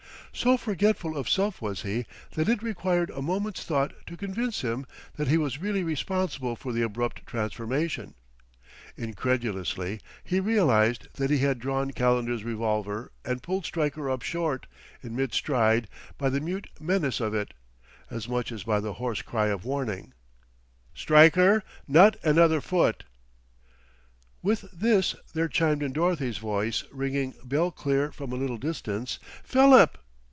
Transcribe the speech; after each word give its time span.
So 0.33 0.55
forgetful 0.55 1.17
of 1.17 1.27
self 1.29 1.61
was 1.61 1.81
he, 1.81 2.05
that 2.31 2.47
it 2.47 2.63
required 2.63 3.09
a 3.09 3.21
moment's 3.21 3.65
thought 3.65 3.91
to 4.07 4.15
convince 4.15 4.61
him 4.61 4.87
that 5.17 5.27
he 5.27 5.37
was 5.37 5.59
really 5.59 5.83
responsible 5.83 6.55
for 6.55 6.71
the 6.71 6.81
abrupt 6.83 7.27
transformation. 7.27 8.15
Incredulously 8.95 9.99
he 10.23 10.39
realized 10.39 11.09
that 11.15 11.31
he 11.31 11.39
had 11.39 11.59
drawn 11.59 11.91
Calendar's 11.91 12.45
revolver 12.45 13.11
and 13.25 13.43
pulled 13.43 13.65
Stryker 13.65 14.09
up 14.09 14.21
short, 14.21 14.67
in 15.03 15.17
mid 15.17 15.33
stride, 15.33 15.89
by 16.17 16.29
the 16.29 16.39
mute 16.39 16.69
menace 16.79 17.19
of 17.19 17.33
it, 17.35 17.53
as 18.09 18.29
much 18.29 18.53
as 18.53 18.63
by 18.63 18.77
his 18.79 18.95
hoarse 18.95 19.21
cry 19.21 19.47
of 19.47 19.65
warning: 19.65 20.13
"Stryker 20.95 21.61
not 21.89 22.15
another 22.23 22.61
foot" 22.61 23.03
With 24.41 24.61
this 24.71 25.13
there 25.33 25.49
chimed 25.49 25.83
in 25.83 25.91
Dorothy's 25.91 26.37
voice, 26.37 26.85
ringing 26.89 27.33
bell 27.43 27.69
clear 27.69 28.13
from 28.13 28.31
a 28.31 28.37
little 28.37 28.57
distance: 28.57 29.19
"Philip!" 29.43 29.97